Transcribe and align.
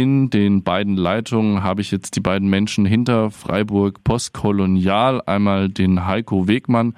in 0.00 0.30
den 0.30 0.62
beiden 0.62 0.96
Leitungen 0.96 1.62
habe 1.62 1.82
ich 1.82 1.90
jetzt 1.90 2.16
die 2.16 2.20
beiden 2.20 2.48
Menschen 2.48 2.86
hinter 2.86 3.30
Freiburg 3.30 4.02
Postkolonial, 4.02 5.20
einmal 5.26 5.68
den 5.68 6.06
Heiko 6.06 6.48
Wegmann 6.48 6.94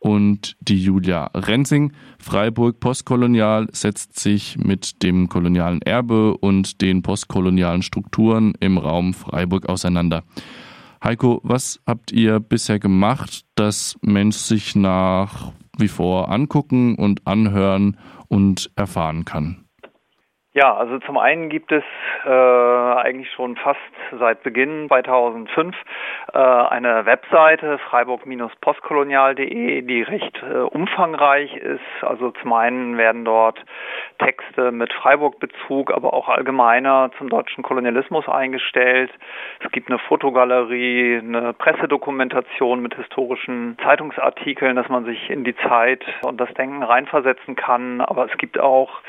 und 0.00 0.56
die 0.58 0.82
Julia 0.82 1.26
Rensing. 1.32 1.92
Freiburg 2.18 2.80
Postkolonial 2.80 3.68
setzt 3.70 4.18
sich 4.18 4.58
mit 4.58 5.04
dem 5.04 5.28
kolonialen 5.28 5.80
Erbe 5.82 6.36
und 6.38 6.80
den 6.80 7.02
postkolonialen 7.02 7.82
Strukturen 7.82 8.54
im 8.58 8.78
Raum 8.78 9.14
Freiburg 9.14 9.68
auseinander. 9.68 10.24
Heiko, 11.04 11.40
was 11.44 11.80
habt 11.86 12.10
ihr 12.10 12.40
bisher 12.40 12.80
gemacht, 12.80 13.44
dass 13.54 13.96
Mensch 14.02 14.38
sich 14.38 14.74
nach 14.74 15.52
wie 15.78 15.86
vor 15.86 16.32
angucken 16.32 16.96
und 16.96 17.28
anhören 17.28 17.96
und 18.26 18.72
erfahren 18.74 19.24
kann? 19.24 19.69
Ja, 20.52 20.74
also 20.74 20.98
zum 20.98 21.16
einen 21.16 21.48
gibt 21.48 21.70
es 21.70 21.84
äh, 22.24 22.28
eigentlich 22.28 23.30
schon 23.30 23.54
fast 23.54 23.78
seit 24.18 24.42
Beginn 24.42 24.88
2005 24.88 25.76
äh, 26.32 26.38
eine 26.38 27.06
Webseite 27.06 27.78
freiburg-postkolonial.de, 27.78 29.82
die 29.82 30.02
recht 30.02 30.42
äh, 30.42 30.56
umfangreich 30.56 31.54
ist. 31.54 32.02
Also 32.02 32.32
zum 32.32 32.52
einen 32.52 32.98
werden 32.98 33.24
dort 33.24 33.64
Texte 34.18 34.72
mit 34.72 34.92
Freiburg-Bezug, 34.92 35.92
aber 35.92 36.12
auch 36.12 36.28
allgemeiner 36.28 37.12
zum 37.16 37.28
deutschen 37.28 37.62
Kolonialismus 37.62 38.28
eingestellt. 38.28 39.12
Es 39.64 39.70
gibt 39.70 39.88
eine 39.88 40.00
Fotogalerie, 40.00 41.18
eine 41.18 41.52
Pressedokumentation 41.52 42.82
mit 42.82 42.96
historischen 42.96 43.78
Zeitungsartikeln, 43.84 44.74
dass 44.74 44.88
man 44.88 45.04
sich 45.04 45.30
in 45.30 45.44
die 45.44 45.54
Zeit 45.54 46.04
und 46.22 46.40
das 46.40 46.52
Denken 46.54 46.82
reinversetzen 46.82 47.54
kann. 47.54 48.00
Aber 48.00 48.26
es 48.26 48.36
gibt 48.36 48.58
auch 48.58 49.00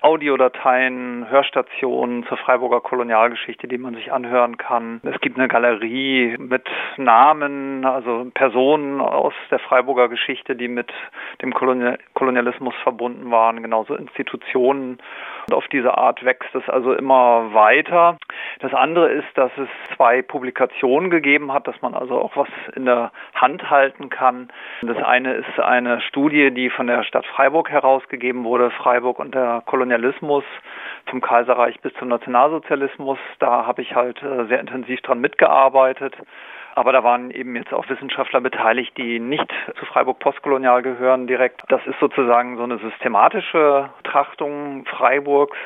Audiodateien, 0.00 0.86
Hörstationen 1.28 2.24
zur 2.26 2.36
Freiburger 2.36 2.80
Kolonialgeschichte, 2.80 3.68
die 3.68 3.78
man 3.78 3.94
sich 3.94 4.12
anhören 4.12 4.56
kann. 4.56 5.00
Es 5.04 5.20
gibt 5.20 5.38
eine 5.38 5.48
Galerie 5.48 6.36
mit 6.38 6.66
Namen, 6.96 7.84
also 7.84 8.26
Personen 8.34 9.00
aus 9.00 9.34
der 9.50 9.58
Freiburger 9.58 10.08
Geschichte, 10.08 10.56
die 10.56 10.68
mit 10.68 10.92
dem 11.42 11.52
Kolonialismus 11.52 12.74
verbunden 12.82 13.30
waren, 13.30 13.62
genauso 13.62 13.94
Institutionen. 13.94 14.98
Und 15.48 15.54
auf 15.54 15.68
diese 15.68 15.96
Art 15.96 16.24
wächst 16.24 16.54
es 16.54 16.68
also 16.68 16.92
immer 16.92 17.54
weiter. 17.54 18.18
Das 18.60 18.74
andere 18.74 19.08
ist, 19.10 19.28
dass 19.34 19.50
es 19.56 19.68
zwei 19.96 20.22
Publikationen 20.22 21.10
gegeben 21.10 21.52
hat, 21.52 21.68
dass 21.68 21.80
man 21.82 21.94
also 21.94 22.20
auch 22.20 22.36
was 22.36 22.48
in 22.74 22.84
der 22.84 23.12
Hand 23.34 23.70
halten 23.70 24.08
kann. 24.10 24.48
Das 24.82 25.00
eine 25.02 25.34
ist 25.34 25.60
eine 25.60 26.00
Studie, 26.00 26.50
die 26.50 26.70
von 26.70 26.86
der 26.86 27.04
Stadt 27.04 27.26
Freiburg 27.26 27.70
herausgegeben 27.70 28.44
wurde, 28.44 28.70
Freiburg 28.70 29.18
und 29.18 29.34
der 29.34 29.62
Kolonialismus 29.66 30.44
zum 31.10 31.20
Kaiserreich 31.20 31.80
bis 31.80 31.92
zum 31.94 32.08
Nationalsozialismus. 32.08 33.18
Da 33.38 33.66
habe 33.66 33.82
ich 33.82 33.94
halt 33.94 34.22
äh, 34.22 34.46
sehr 34.46 34.60
intensiv 34.60 35.00
dran 35.02 35.20
mitgearbeitet. 35.20 36.14
Aber 36.74 36.92
da 36.92 37.02
waren 37.02 37.30
eben 37.30 37.56
jetzt 37.56 37.72
auch 37.72 37.88
Wissenschaftler 37.88 38.42
beteiligt, 38.42 38.98
die 38.98 39.18
nicht 39.18 39.50
zu 39.78 39.86
Freiburg 39.86 40.18
postkolonial 40.18 40.82
gehören 40.82 41.26
direkt. 41.26 41.62
Das 41.68 41.80
ist 41.86 41.98
sozusagen 42.00 42.58
so 42.58 42.64
eine 42.64 42.76
systematische 42.78 43.88
Betrachtung 44.02 44.84
Freiburgs 44.84 45.56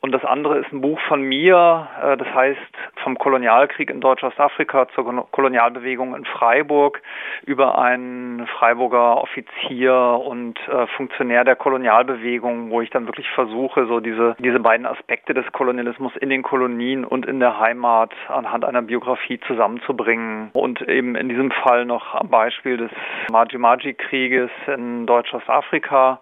und 0.00 0.12
das 0.12 0.24
andere 0.24 0.58
ist 0.58 0.72
ein 0.72 0.80
Buch 0.80 1.00
von 1.08 1.22
mir, 1.22 1.88
äh, 2.02 2.16
das 2.16 2.28
heißt 2.32 2.60
vom 3.02 3.18
Kolonialkrieg 3.18 3.90
in 3.90 4.00
Deutsch-Ostafrika 4.00 4.88
zur 4.94 5.26
Kolonialbewegung 5.30 6.14
in 6.14 6.24
Freiburg 6.24 7.00
über 7.44 7.78
einen 7.78 8.46
Freiburger 8.46 9.22
Offizier 9.22 9.94
und 9.94 10.58
äh, 10.68 10.86
Funktionär 10.96 11.44
der 11.44 11.56
Kolonialbewegung, 11.56 12.70
wo 12.70 12.80
ich 12.80 12.90
dann 12.90 13.06
wirklich 13.06 13.28
versuche, 13.30 13.86
so 13.86 14.00
diese, 14.00 14.36
diese 14.38 14.60
beiden 14.60 14.86
Aspekte 14.86 15.34
des 15.34 15.50
Kolonialismus 15.52 16.14
in 16.16 16.30
den 16.30 16.42
Kolonien 16.42 17.04
und 17.04 17.26
in 17.26 17.40
der 17.40 17.58
Heimat 17.58 18.12
anhand 18.28 18.64
einer 18.64 18.82
Biografie 18.82 19.40
zusammenzubringen. 19.46 20.50
Und 20.52 20.82
eben 20.82 21.16
in 21.16 21.28
diesem 21.28 21.50
Fall 21.50 21.84
noch 21.84 22.14
am 22.14 22.28
Beispiel 22.28 22.76
des 22.76 22.90
Maji-Maji-Krieges 23.30 24.50
in 24.66 25.06
Deutsch-Ostafrika 25.06 26.20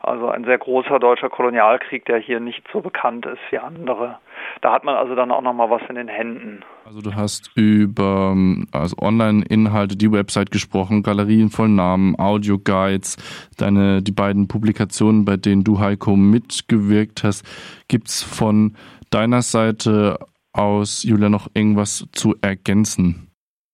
also 0.00 0.28
ein 0.28 0.44
sehr 0.44 0.58
großer 0.58 0.98
deutscher 0.98 1.28
Kolonialkrieg, 1.28 2.04
der 2.04 2.18
hier 2.18 2.40
nicht 2.40 2.62
so 2.72 2.80
bekannt 2.80 3.26
ist 3.26 3.40
wie 3.50 3.58
andere. 3.58 4.18
Da 4.60 4.72
hat 4.72 4.84
man 4.84 4.96
also 4.96 5.14
dann 5.14 5.30
auch 5.30 5.42
noch 5.42 5.52
mal 5.52 5.70
was 5.70 5.82
in 5.88 5.96
den 5.96 6.08
Händen. 6.08 6.64
Also 6.84 7.00
du 7.00 7.14
hast 7.14 7.50
über 7.56 8.34
also 8.72 8.96
Online-Inhalte, 9.00 9.96
die 9.96 10.10
Website 10.10 10.50
gesprochen, 10.50 11.02
Galerien 11.02 11.50
voll 11.50 11.68
Namen, 11.68 12.18
Audio-Guides, 12.18 13.16
deine 13.56 14.02
die 14.02 14.12
beiden 14.12 14.48
Publikationen, 14.48 15.24
bei 15.24 15.36
denen 15.36 15.64
du 15.64 15.78
Heiko 15.78 16.16
mitgewirkt 16.16 17.24
hast. 17.24 17.44
Gibt's 17.88 18.22
von 18.22 18.76
deiner 19.10 19.42
Seite 19.42 20.18
aus, 20.52 21.02
Julia, 21.02 21.28
noch 21.28 21.48
irgendwas 21.54 22.08
zu 22.12 22.34
ergänzen? 22.40 23.30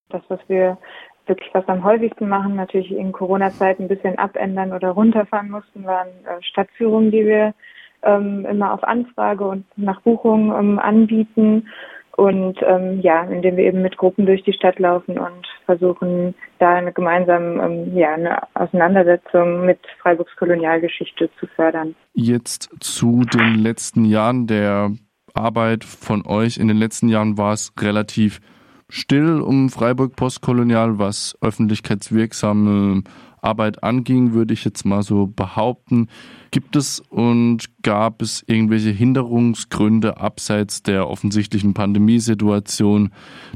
Das, 0.08 0.22
was 0.28 0.41
wir 0.48 0.78
wirklich 1.26 1.50
was 1.52 1.66
am 1.68 1.84
häufigsten 1.84 2.28
machen, 2.28 2.56
natürlich 2.56 2.92
in 2.92 3.12
Corona-Zeiten 3.12 3.84
ein 3.84 3.88
bisschen 3.88 4.18
abändern 4.18 4.72
oder 4.72 4.90
runterfahren 4.90 5.50
mussten, 5.50 5.84
waren 5.84 6.08
äh, 6.24 6.42
Stadtführungen, 6.42 7.10
die 7.10 7.24
wir 7.24 7.54
ähm, 8.02 8.46
immer 8.48 8.72
auf 8.72 8.84
Anfrage 8.84 9.44
und 9.44 9.64
nach 9.76 10.00
Buchung 10.02 10.52
ähm, 10.52 10.78
anbieten. 10.78 11.68
Und 12.16 12.60
ähm, 12.62 13.00
ja, 13.00 13.24
indem 13.24 13.56
wir 13.56 13.64
eben 13.64 13.82
mit 13.82 13.96
Gruppen 13.96 14.24
durch 14.24 14.44
die 14.44 14.52
Stadt 14.52 14.78
laufen 14.78 15.18
und 15.18 15.46
versuchen, 15.66 16.34
da 16.60 16.74
eine 16.74 16.92
gemeinsame 16.92 17.60
ähm, 17.64 17.96
ja, 17.96 18.14
eine 18.14 18.38
Auseinandersetzung 18.54 19.66
mit 19.66 19.80
Freiburgs 20.00 20.30
Kolonialgeschichte 20.36 21.28
zu 21.41 21.48
fördern. 21.48 21.96
Jetzt 22.12 22.70
zu 22.78 23.22
den 23.24 23.56
letzten 23.56 24.04
Jahren 24.04 24.46
der 24.46 24.92
Arbeit 25.34 25.82
von 25.82 26.24
euch. 26.24 26.58
In 26.58 26.68
den 26.68 26.76
letzten 26.76 27.08
Jahren 27.08 27.36
war 27.36 27.52
es 27.52 27.72
relativ 27.80 28.41
still 28.89 29.41
um 29.41 29.71
Freiburg 29.71 30.17
postkolonial, 30.17 30.99
was 30.99 31.37
öffentlichkeitswirksame 31.41 33.03
Arbeit 33.45 33.84
anging, 33.84 34.33
würde 34.33 34.55
ich 34.55 34.65
jetzt 34.65 34.84
mal 34.84 35.03
so 35.03 35.27
behaupten. 35.27 36.09
Gibt 36.50 36.77
es 36.77 37.00
und 37.11 37.67
gab 37.83 38.22
es 38.22 38.43
irgendwelche 38.47 38.91
Hinderungsgründe 38.91 40.17
abseits 40.17 40.83
der 40.83 41.09
offensichtlichen 41.09 41.75
Pandemiesituation, 41.75 43.12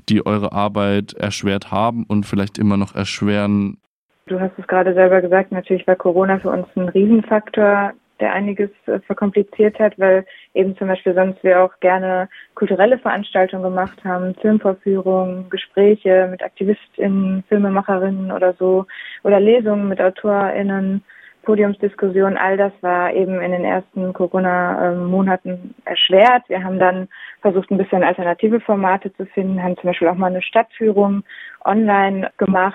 die 0.08 0.24
eure 0.26 0.52
Arbeit 0.52 1.14
erschwert 1.14 1.72
haben 1.72 2.04
und 2.04 2.26
vielleicht 2.26 2.58
immer 2.58 2.76
noch 2.76 2.94
erschweren? 2.94 3.78
Du 4.26 4.38
hast 4.38 4.52
es 4.58 4.66
gerade 4.66 4.92
selber 4.92 5.22
gesagt, 5.22 5.52
natürlich 5.52 5.86
war 5.86 5.96
Corona 5.96 6.38
für 6.38 6.50
uns 6.50 6.66
ein 6.76 6.88
Riesenfaktor 6.90 7.94
der 8.20 8.32
einiges 8.32 8.70
äh, 8.86 8.98
verkompliziert 9.00 9.78
hat, 9.78 9.98
weil 9.98 10.24
eben 10.54 10.76
zum 10.76 10.88
Beispiel 10.88 11.14
sonst 11.14 11.42
wir 11.42 11.62
auch 11.62 11.78
gerne 11.80 12.28
kulturelle 12.54 12.98
Veranstaltungen 12.98 13.62
gemacht 13.62 13.98
haben, 14.04 14.34
Filmvorführungen, 14.40 15.48
Gespräche 15.50 16.28
mit 16.30 16.42
AktivistInnen, 16.42 17.44
Filmemacherinnen 17.48 18.32
oder 18.32 18.54
so, 18.54 18.86
oder 19.22 19.40
Lesungen 19.40 19.88
mit 19.88 20.00
AutorInnen, 20.00 21.02
Podiumsdiskussionen, 21.48 22.36
all 22.36 22.58
das 22.58 22.72
war 22.82 23.10
eben 23.14 23.40
in 23.40 23.52
den 23.52 23.64
ersten 23.64 24.12
Corona-Monaten 24.12 25.74
erschwert. 25.86 26.42
Wir 26.48 26.62
haben 26.62 26.78
dann 26.78 27.08
versucht, 27.40 27.70
ein 27.70 27.78
bisschen 27.78 28.04
alternative 28.04 28.60
Formate 28.60 29.10
zu 29.14 29.24
finden, 29.24 29.62
haben 29.62 29.74
zum 29.76 29.88
Beispiel 29.88 30.08
auch 30.08 30.14
mal 30.14 30.26
eine 30.26 30.42
Stadtführung 30.42 31.22
online 31.64 32.30
gemacht, 32.36 32.74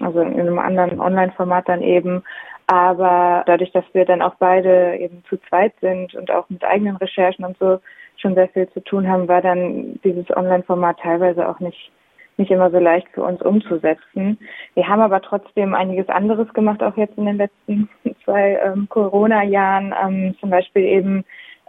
also 0.00 0.22
in 0.22 0.40
einem 0.40 0.58
anderen 0.58 1.00
Online-Format 1.00 1.68
dann 1.68 1.82
eben, 1.82 2.22
aber 2.66 3.42
dadurch, 3.46 3.72
dass 3.72 3.84
wir 3.92 4.04
dann 4.04 4.22
auch 4.22 4.34
beide 4.38 4.96
eben 4.96 5.22
zu 5.28 5.36
zweit 5.48 5.74
sind 5.80 6.14
und 6.14 6.30
auch 6.30 6.48
mit 6.48 6.64
eigenen 6.64 6.96
Recherchen 6.96 7.44
und 7.44 7.58
so 7.58 7.80
schon 8.16 8.34
sehr 8.34 8.48
viel 8.48 8.68
zu 8.70 8.82
tun 8.82 9.08
haben, 9.08 9.28
war 9.28 9.42
dann 9.42 10.00
dieses 10.02 10.34
Online-Format 10.34 10.98
teilweise 11.00 11.48
auch 11.48 11.60
nicht 11.60 11.90
nicht 12.36 12.50
immer 12.50 12.70
so 12.70 12.78
leicht 12.78 13.06
für 13.12 13.22
uns 13.22 13.40
umzusetzen. 13.42 14.38
Wir 14.74 14.88
haben 14.88 15.00
aber 15.00 15.20
trotzdem 15.22 15.74
einiges 15.74 16.08
anderes 16.08 16.52
gemacht, 16.52 16.82
auch 16.82 16.96
jetzt 16.96 17.16
in 17.16 17.26
den 17.26 17.36
letzten 17.36 17.88
zwei 18.24 18.58
ähm, 18.64 18.88
Corona-Jahren. 18.88 19.94
Ähm, 20.04 20.34
zum 20.40 20.50
Beispiel 20.50 20.82
eben 20.82 21.24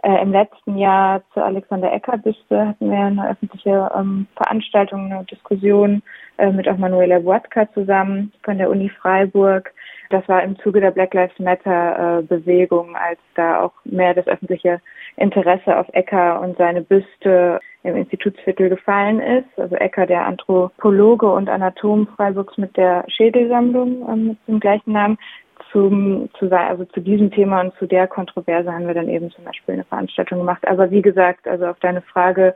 äh, 0.06 0.22
im 0.22 0.30
letzten 0.30 0.78
Jahr 0.78 1.20
zur 1.34 1.44
Alexander 1.44 1.92
Ecker-Büste 1.92 2.68
hatten 2.68 2.90
wir 2.90 2.98
eine 2.98 3.30
öffentliche 3.30 3.90
ähm, 3.92 4.28
Veranstaltung, 4.36 5.10
eine 5.10 5.24
Diskussion 5.24 6.00
äh, 6.38 6.52
mit 6.52 6.68
auch 6.68 6.78
Manuela 6.78 7.24
Wodka 7.24 7.68
zusammen 7.72 8.32
von 8.44 8.56
der 8.56 8.70
Uni 8.70 8.88
Freiburg. 8.88 9.72
Das 10.10 10.26
war 10.28 10.44
im 10.44 10.56
Zuge 10.60 10.80
der 10.80 10.92
Black 10.92 11.12
Lives 11.12 11.36
Matter 11.40 12.20
äh, 12.20 12.22
Bewegung, 12.22 12.94
als 12.94 13.18
da 13.34 13.60
auch 13.62 13.72
mehr 13.84 14.14
das 14.14 14.28
öffentliche 14.28 14.80
Interesse 15.16 15.76
auf 15.76 15.88
Ecker 15.92 16.40
und 16.40 16.56
seine 16.56 16.82
Büste 16.82 17.58
im 17.82 17.96
Institutsviertel 17.96 18.68
gefallen 18.68 19.18
ist. 19.18 19.58
Also 19.58 19.74
Ecker, 19.74 20.06
der 20.06 20.24
Anthropologe 20.24 21.26
und 21.26 21.48
Anatom 21.48 22.06
Freiburgs 22.14 22.56
mit 22.58 22.76
der 22.76 23.04
Schädelsammlung 23.08 24.08
äh, 24.08 24.16
mit 24.16 24.38
dem 24.46 24.60
gleichen 24.60 24.92
Namen. 24.92 25.18
Zum, 25.76 26.30
zu, 26.38 26.50
also 26.50 26.86
zu 26.86 27.00
diesem 27.02 27.30
Thema 27.30 27.60
und 27.60 27.74
zu 27.74 27.84
der 27.86 28.08
Kontroverse 28.08 28.72
haben 28.72 28.86
wir 28.86 28.94
dann 28.94 29.10
eben 29.10 29.30
zum 29.30 29.44
Beispiel 29.44 29.74
eine 29.74 29.84
Veranstaltung 29.84 30.38
gemacht. 30.38 30.66
Aber 30.66 30.90
wie 30.90 31.02
gesagt, 31.02 31.46
also 31.46 31.66
auf 31.66 31.78
deine 31.80 32.00
Frage, 32.00 32.54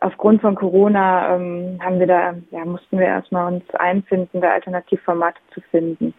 aufgrund 0.00 0.40
von 0.40 0.56
Corona 0.56 1.36
ähm, 1.36 1.78
haben 1.80 2.00
wir 2.00 2.08
da, 2.08 2.34
ja, 2.50 2.64
mussten 2.64 2.98
wir 2.98 3.06
erstmal 3.06 3.52
uns 3.52 3.62
einfinden, 3.76 4.40
da 4.40 4.54
Alternativformate 4.54 5.38
zu 5.54 5.60
finden. 5.70 6.12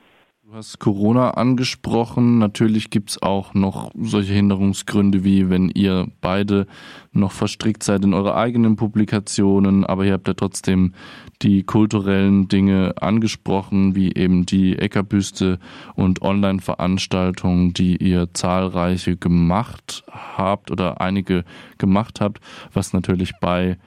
Du 0.50 0.56
hast 0.56 0.80
Corona 0.80 1.30
angesprochen. 1.36 2.40
Natürlich 2.40 2.90
gibt 2.90 3.12
es 3.12 3.22
auch 3.22 3.54
noch 3.54 3.92
solche 3.96 4.34
Hinderungsgründe, 4.34 5.24
wie 5.24 5.48
wenn 5.52 5.70
ihr 5.70 6.08
beide 6.22 6.66
noch 7.12 7.34
verstrickt 7.34 7.84
seid 7.84 8.04
in 8.04 8.16
eure 8.16 8.34
eigenen 8.34 8.76
Publikationen, 8.76 9.86
aber 9.86 10.06
ihr 10.06 10.14
habt 10.14 10.28
ja 10.28 10.34
trotzdem 10.34 10.96
die 11.44 11.62
kulturellen 11.62 12.48
Dinge 12.48 12.96
angesprochen, 13.00 13.94
wie 13.94 14.12
eben 14.16 14.48
die 14.48 14.76
Eckerbüste 14.76 15.60
und 15.94 16.24
Online-Veranstaltungen, 16.24 17.74
die 17.74 17.98
ihr 17.98 18.34
zahlreiche 18.34 19.18
gemacht 19.18 20.04
habt 20.10 20.72
oder 20.72 21.00
einige 21.00 21.46
gemacht 21.78 22.22
habt, 22.22 22.40
was 22.74 22.92
natürlich 22.92 23.34
bei 23.40 23.78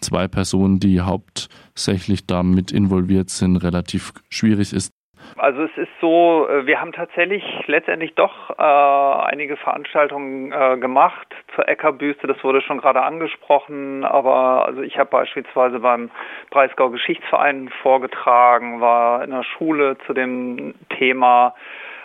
zwei 0.00 0.26
Personen, 0.26 0.80
die 0.80 1.02
hauptsächlich 1.02 2.24
damit 2.24 2.72
involviert 2.72 3.28
sind, 3.28 3.58
relativ 3.58 4.14
schwierig 4.30 4.72
ist. 4.72 4.90
Also 5.36 5.62
es 5.62 5.76
ist 5.76 5.90
so, 6.00 6.48
äh, 6.48 6.66
wir 6.66 6.80
haben 6.80 6.92
tatsächlich 6.92 7.44
letztendlich 7.66 8.14
doch 8.14 8.50
äh, 8.58 8.62
einige 8.62 9.56
Veranstaltungen 9.56 10.52
äh, 10.52 10.76
gemacht. 10.78 11.26
Zur 11.54 11.68
Eckerbüste, 11.68 12.26
das 12.26 12.42
wurde 12.42 12.62
schon 12.62 12.78
gerade 12.78 13.02
angesprochen, 13.02 14.04
aber 14.04 14.66
also 14.66 14.82
ich 14.82 14.98
habe 14.98 15.10
beispielsweise 15.10 15.80
beim 15.80 16.10
Breisgau 16.50 16.90
Geschichtsverein 16.90 17.68
vorgetragen, 17.82 18.80
war 18.80 19.22
in 19.22 19.30
der 19.30 19.44
Schule 19.44 19.96
zu 20.06 20.12
dem 20.12 20.74
Thema 20.98 21.54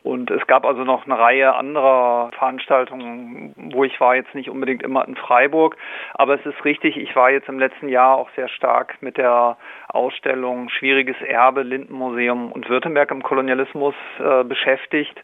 und 0.04 0.30
es 0.32 0.46
gab 0.48 0.66
also 0.66 0.84
noch 0.84 1.06
eine 1.06 1.18
Reihe 1.18 1.56
anderer 1.56 2.30
Veranstaltungen, 2.38 3.54
wo 3.74 3.86
ich 3.86 4.00
war 4.02 4.16
jetzt 4.16 4.36
nicht 4.36 4.50
unbedingt 4.50 4.84
immer 4.84 5.08
in 5.08 5.16
Freiburg. 5.16 5.78
Aber 6.14 6.36
es 6.36 6.46
ist 6.46 6.66
richtig, 6.66 6.98
ich 6.98 7.16
war 7.16 7.32
jetzt 7.32 7.48
im 7.48 7.58
letzten 7.58 7.88
Jahr 7.88 8.18
auch 8.18 8.30
sehr 8.36 8.50
stark 8.50 9.02
mit 9.02 9.18
der 9.18 9.58
Ausstellung 9.88 10.70
Schwieriges 10.70 11.16
Erbe, 11.22 11.64
Lindenmuseum 11.64 12.52
und 12.52 12.68
Württemberg 12.70 13.12
im 13.12 13.24
Kolonialismus 13.24 13.96
äh, 14.20 14.44
beschäftigt 14.44 15.18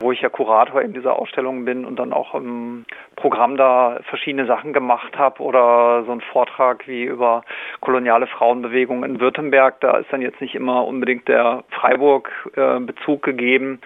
wo 0.00 0.12
ich 0.12 0.20
ja 0.20 0.28
Kurator 0.28 0.82
in 0.82 0.92
dieser 0.92 1.18
Ausstellung 1.18 1.64
bin 1.64 1.84
und 1.84 1.98
dann 1.98 2.12
auch 2.12 2.34
im 2.34 2.84
Programm 3.16 3.56
da 3.56 4.00
verschiedene 4.08 4.46
Sachen 4.46 4.72
gemacht 4.72 5.16
habe 5.16 5.42
oder 5.42 6.04
so 6.04 6.12
ein 6.12 6.20
Vortrag 6.20 6.86
wie 6.86 7.04
über 7.04 7.42
koloniale 7.80 8.26
Frauenbewegung 8.26 9.04
in 9.04 9.20
Württemberg. 9.20 9.80
Da 9.80 9.98
ist 9.98 10.12
dann 10.12 10.22
jetzt 10.22 10.40
nicht 10.40 10.54
immer 10.54 10.86
unbedingt 10.86 11.28
der 11.28 11.64
Freiburg-Bezug 11.70 13.22
gegeben, 13.22 13.80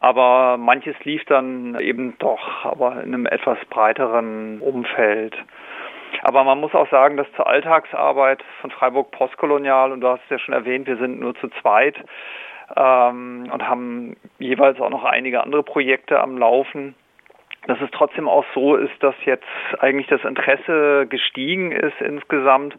aber 0.00 0.56
manches 0.56 0.96
lief 1.04 1.24
dann 1.26 1.78
eben 1.80 2.16
doch, 2.18 2.64
aber 2.64 3.02
in 3.02 3.14
einem 3.14 3.26
etwas 3.26 3.58
breiteren 3.70 4.60
Umfeld. 4.60 5.36
Aber 6.22 6.44
man 6.44 6.60
muss 6.60 6.74
auch 6.74 6.88
sagen, 6.90 7.16
dass 7.16 7.26
zur 7.32 7.46
Alltagsarbeit 7.46 8.42
von 8.60 8.70
Freiburg 8.70 9.10
postkolonial, 9.12 9.92
und 9.92 10.00
du 10.02 10.08
hast 10.08 10.22
es 10.24 10.30
ja 10.30 10.38
schon 10.38 10.54
erwähnt, 10.54 10.86
wir 10.86 10.98
sind 10.98 11.18
nur 11.18 11.34
zu 11.36 11.48
zweit, 11.60 11.96
ähm, 12.76 13.48
und 13.52 13.68
haben 13.68 14.16
jeweils 14.38 14.80
auch 14.80 14.90
noch 14.90 15.04
einige 15.04 15.42
andere 15.42 15.62
Projekte 15.62 16.20
am 16.20 16.38
Laufen. 16.38 16.94
Dass 17.68 17.80
es 17.80 17.90
trotzdem 17.92 18.28
auch 18.28 18.44
so 18.54 18.74
ist, 18.74 18.92
dass 19.00 19.14
jetzt 19.24 19.46
eigentlich 19.78 20.08
das 20.08 20.24
Interesse 20.24 21.06
gestiegen 21.08 21.70
ist 21.70 22.00
insgesamt 22.00 22.76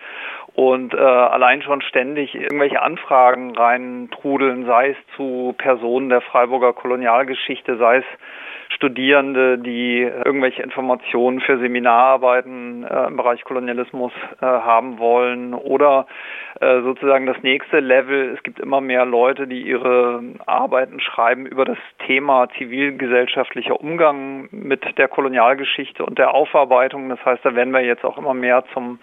und 0.56 0.94
äh, 0.94 0.98
allein 0.98 1.62
schon 1.62 1.82
ständig 1.82 2.36
irgendwelche 2.36 2.82
Anfragen 2.82 3.56
reintrudeln, 3.56 4.66
sei 4.66 4.90
es 4.90 4.98
zu 5.16 5.56
Personen 5.58 6.10
der 6.10 6.20
Freiburger 6.20 6.74
Kolonialgeschichte, 6.74 7.78
sei 7.78 7.98
es 7.98 8.06
Studierende, 8.76 9.58
die 9.58 10.02
irgendwelche 10.02 10.64
Informationen 10.64 11.40
für 11.42 11.58
Seminararbeiten 11.58 12.84
äh, 12.84 13.08
im 13.08 13.18
Bereich 13.18 13.44
Kolonialismus 13.44 14.12
äh, 14.42 14.46
haben 14.46 15.00
wollen 15.00 15.54
oder 15.54 16.08
äh, 16.60 16.82
sozusagen 16.82 17.26
das 17.26 17.42
nächste 17.44 17.80
Level. 17.80 18.34
Es 18.36 18.44
gibt 18.44 18.60
immer 18.60 18.82
mehr 18.82 19.06
Leute, 19.06 19.48
die 19.48 19.62
ihre 19.62 20.22
Arbeiten 20.46 21.00
schreiben 21.00 21.46
über 21.46 21.66
das 21.66 21.78
Thema 22.06 22.48
zivilgesellschaftlicher 22.58 23.80
Umgang 23.80 24.50
mit 24.52 24.98
der 24.98 25.08
Kolonialgeschichte 25.08 26.06
und 26.06 26.18
der 26.18 26.34
Aufarbeitung. 26.34 27.10
Das 27.10 27.24
heißt, 27.26 27.44
da 27.46 27.56
werden 27.56 27.74
wir 27.74 27.82
jetzt 27.82 28.04
auch 28.04 28.18
immer 28.18 28.34
mehr 28.34 28.64
zum 28.74 29.00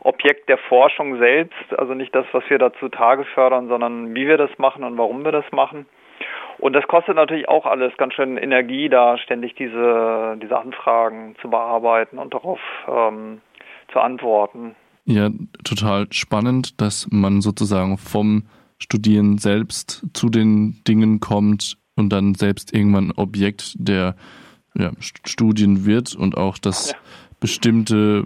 Objekt 0.00 0.48
der 0.48 0.58
Forschung 0.58 1.18
selbst, 1.18 1.78
also 1.78 1.94
nicht 1.94 2.14
das, 2.14 2.26
was 2.32 2.48
wir 2.48 2.58
da 2.58 2.72
zutage 2.74 3.24
fördern, 3.24 3.68
sondern 3.68 4.14
wie 4.14 4.26
wir 4.28 4.36
das 4.36 4.56
machen 4.58 4.84
und 4.84 4.98
warum 4.98 5.24
wir 5.24 5.32
das 5.32 5.50
machen. 5.52 5.86
Und 6.58 6.72
das 6.72 6.86
kostet 6.88 7.16
natürlich 7.16 7.48
auch 7.48 7.66
alles 7.66 7.92
ganz 7.98 8.14
schön 8.14 8.36
Energie, 8.36 8.88
da 8.88 9.18
ständig 9.18 9.54
diese, 9.54 10.38
diese 10.42 10.58
Anfragen 10.58 11.36
zu 11.40 11.50
bearbeiten 11.50 12.18
und 12.18 12.32
darauf 12.32 12.60
ähm, 12.88 13.40
zu 13.92 14.00
antworten. 14.00 14.74
Ja, 15.04 15.30
total 15.64 16.06
spannend, 16.12 16.80
dass 16.80 17.06
man 17.10 17.40
sozusagen 17.40 17.98
vom 17.98 18.44
Studieren 18.78 19.38
selbst 19.38 20.04
zu 20.12 20.28
den 20.28 20.82
Dingen 20.86 21.20
kommt 21.20 21.76
und 21.94 22.10
dann 22.10 22.34
selbst 22.34 22.74
irgendwann 22.74 23.12
Objekt 23.12 23.74
der 23.78 24.16
ja, 24.74 24.90
Studien 24.98 25.86
wird 25.86 26.14
und 26.14 26.36
auch, 26.36 26.58
dass 26.58 26.90
ja. 26.90 26.96
bestimmte 27.40 28.24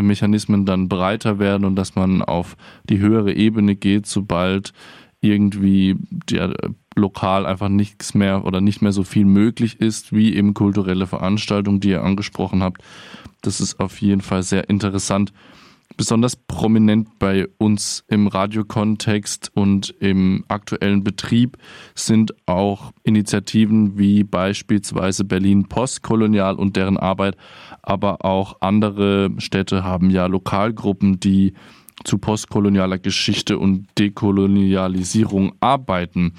Mechanismen 0.00 0.64
dann 0.64 0.88
breiter 0.88 1.38
werden 1.38 1.64
und 1.64 1.74
dass 1.76 1.96
man 1.96 2.22
auf 2.22 2.56
die 2.84 2.98
höhere 2.98 3.32
Ebene 3.32 3.74
geht, 3.74 4.06
sobald 4.06 4.72
irgendwie 5.20 5.96
der 5.98 6.54
lokal 6.98 7.46
einfach 7.46 7.68
nichts 7.68 8.14
mehr 8.14 8.44
oder 8.44 8.60
nicht 8.60 8.82
mehr 8.82 8.92
so 8.92 9.04
viel 9.04 9.24
möglich 9.24 9.80
ist, 9.80 10.12
wie 10.12 10.34
eben 10.34 10.54
kulturelle 10.54 11.06
Veranstaltungen, 11.06 11.80
die 11.80 11.90
ihr 11.90 12.04
angesprochen 12.04 12.62
habt. 12.62 12.82
Das 13.42 13.60
ist 13.60 13.80
auf 13.80 14.00
jeden 14.00 14.20
Fall 14.20 14.42
sehr 14.42 14.68
interessant. 14.68 15.32
Besonders 15.96 16.36
prominent 16.36 17.18
bei 17.18 17.48
uns 17.58 18.04
im 18.06 18.28
Radiokontext 18.28 19.50
und 19.54 19.90
im 19.98 20.44
aktuellen 20.46 21.02
Betrieb 21.02 21.56
sind 21.94 22.34
auch 22.46 22.92
Initiativen 23.02 23.98
wie 23.98 24.22
beispielsweise 24.22 25.24
Berlin 25.24 25.66
Postkolonial 25.68 26.54
und 26.54 26.76
deren 26.76 26.98
Arbeit, 26.98 27.36
aber 27.82 28.24
auch 28.24 28.58
andere 28.60 29.30
Städte 29.38 29.82
haben 29.82 30.10
ja 30.10 30.26
Lokalgruppen, 30.26 31.18
die 31.18 31.54
zu 32.04 32.18
postkolonialer 32.18 32.98
Geschichte 32.98 33.58
und 33.58 33.88
Dekolonialisierung 33.98 35.54
arbeiten. 35.58 36.34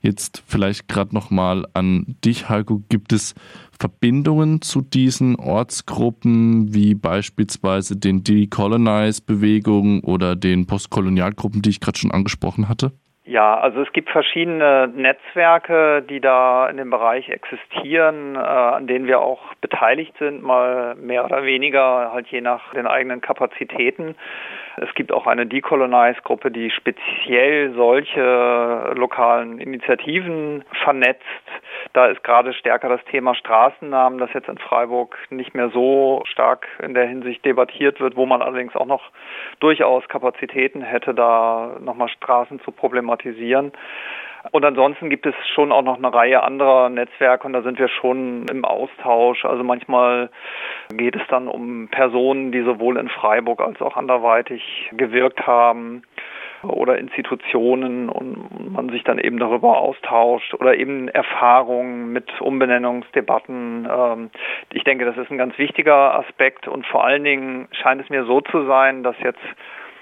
Jetzt 0.00 0.42
vielleicht 0.46 0.88
gerade 0.88 1.14
noch 1.14 1.30
mal 1.30 1.66
an 1.74 2.16
dich, 2.24 2.48
Heiko. 2.48 2.82
Gibt 2.88 3.12
es 3.12 3.34
Verbindungen 3.78 4.62
zu 4.62 4.80
diesen 4.80 5.36
Ortsgruppen, 5.36 6.74
wie 6.74 6.94
beispielsweise 6.94 7.96
den 7.96 8.24
Decolonize-Bewegungen 8.24 10.00
oder 10.00 10.36
den 10.36 10.66
Postkolonialgruppen, 10.66 11.62
die 11.62 11.70
ich 11.70 11.80
gerade 11.80 11.98
schon 11.98 12.12
angesprochen 12.12 12.68
hatte? 12.68 12.92
Ja, 13.28 13.58
also 13.58 13.82
es 13.82 13.92
gibt 13.92 14.08
verschiedene 14.10 14.86
Netzwerke, 14.86 16.00
die 16.08 16.20
da 16.20 16.68
in 16.68 16.76
dem 16.76 16.90
Bereich 16.90 17.28
existieren, 17.28 18.36
äh, 18.36 18.38
an 18.38 18.86
denen 18.86 19.08
wir 19.08 19.18
auch 19.18 19.52
beteiligt 19.60 20.16
sind, 20.18 20.44
mal 20.44 20.94
mehr 20.94 21.24
oder 21.24 21.42
weniger, 21.42 22.12
halt 22.12 22.28
je 22.28 22.40
nach 22.40 22.72
den 22.74 22.86
eigenen 22.86 23.20
Kapazitäten. 23.20 24.14
Es 24.76 24.94
gibt 24.94 25.10
auch 25.10 25.26
eine 25.26 25.46
Decolonize-Gruppe, 25.46 26.52
die 26.52 26.70
speziell 26.70 27.72
solche 27.74 28.92
lokalen 28.94 29.58
Initiativen 29.58 30.64
vernetzt. 30.84 31.24
Da 31.94 32.06
ist 32.06 32.22
gerade 32.22 32.52
stärker 32.52 32.90
das 32.90 33.02
Thema 33.06 33.34
Straßennamen, 33.34 34.18
das 34.18 34.32
jetzt 34.34 34.48
in 34.48 34.58
Freiburg 34.58 35.16
nicht 35.30 35.54
mehr 35.54 35.70
so 35.70 36.22
stark 36.26 36.68
in 36.80 36.94
der 36.94 37.06
Hinsicht 37.06 37.44
debattiert 37.44 38.00
wird, 38.00 38.16
wo 38.16 38.26
man 38.26 38.42
allerdings 38.42 38.76
auch 38.76 38.86
noch 38.86 39.02
durchaus 39.58 40.06
Kapazitäten 40.08 40.82
hätte, 40.82 41.14
da 41.14 41.76
nochmal 41.80 42.08
Straßen 42.08 42.60
zu 42.60 42.70
problematisieren. 42.70 43.15
Und 44.52 44.64
ansonsten 44.64 45.10
gibt 45.10 45.26
es 45.26 45.34
schon 45.54 45.72
auch 45.72 45.82
noch 45.82 45.96
eine 45.96 46.12
Reihe 46.12 46.42
anderer 46.42 46.88
Netzwerke 46.88 47.46
und 47.46 47.52
da 47.52 47.62
sind 47.62 47.78
wir 47.78 47.88
schon 47.88 48.46
im 48.48 48.64
Austausch. 48.64 49.44
Also 49.44 49.64
manchmal 49.64 50.30
geht 50.92 51.16
es 51.16 51.22
dann 51.28 51.48
um 51.48 51.88
Personen, 51.88 52.52
die 52.52 52.62
sowohl 52.62 52.96
in 52.96 53.08
Freiburg 53.08 53.60
als 53.60 53.80
auch 53.80 53.96
anderweitig 53.96 54.90
gewirkt 54.92 55.46
haben 55.46 56.02
oder 56.62 56.98
Institutionen 56.98 58.08
und 58.08 58.72
man 58.72 58.88
sich 58.88 59.04
dann 59.04 59.18
eben 59.18 59.38
darüber 59.38 59.78
austauscht 59.78 60.54
oder 60.54 60.76
eben 60.76 61.08
Erfahrungen 61.08 62.12
mit 62.12 62.40
Umbenennungsdebatten. 62.40 63.88
Ähm, 63.90 64.30
ich 64.72 64.84
denke, 64.84 65.04
das 65.04 65.16
ist 65.16 65.30
ein 65.30 65.38
ganz 65.38 65.56
wichtiger 65.58 66.18
Aspekt 66.18 66.66
und 66.66 66.86
vor 66.86 67.04
allen 67.04 67.24
Dingen 67.24 67.68
scheint 67.72 68.00
es 68.00 68.08
mir 68.08 68.24
so 68.24 68.40
zu 68.40 68.64
sein, 68.66 69.02
dass 69.02 69.16
jetzt 69.22 69.42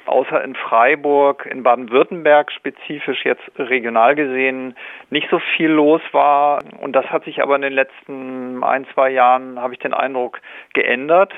außer 0.06 0.42
in 0.42 0.54
Freiburg, 0.54 1.46
in 1.46 1.62
Baden-Württemberg 1.62 2.52
spezifisch 2.52 3.24
jetzt 3.24 3.42
regional 3.58 4.14
gesehen 4.14 4.76
nicht 5.10 5.28
so 5.30 5.40
viel 5.56 5.70
los 5.70 6.02
war. 6.12 6.62
Und 6.80 6.92
das 6.92 7.06
hat 7.06 7.24
sich 7.24 7.42
aber 7.42 7.56
in 7.56 7.62
den 7.62 7.72
letzten 7.72 8.62
ein, 8.62 8.86
zwei 8.94 9.10
Jahren, 9.10 9.60
habe 9.60 9.74
ich 9.74 9.80
den 9.80 9.94
Eindruck, 9.94 10.40
geändert. 10.72 11.32